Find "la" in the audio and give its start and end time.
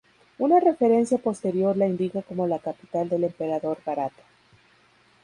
1.77-1.85, 2.47-2.57